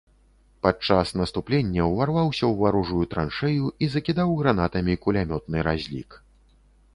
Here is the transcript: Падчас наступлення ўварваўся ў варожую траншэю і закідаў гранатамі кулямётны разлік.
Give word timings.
Падчас 0.67 1.11
наступлення 1.21 1.83
ўварваўся 1.91 2.43
ў 2.47 2.53
варожую 2.61 3.03
траншэю 3.11 3.69
і 3.85 3.91
закідаў 3.97 4.35
гранатамі 4.41 4.97
кулямётны 5.05 5.57
разлік. 5.71 6.09